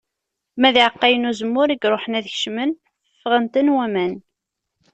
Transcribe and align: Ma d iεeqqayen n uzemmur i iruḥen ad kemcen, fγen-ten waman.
Ma 0.59 0.69
d 0.73 0.75
iεeqqayen 0.79 1.23
n 1.27 1.29
uzemmur 1.29 1.69
i 1.71 1.77
iruḥen 1.85 2.17
ad 2.19 2.27
kemcen, 2.37 2.71
fγen-ten 3.21 3.71
waman. 3.75 4.13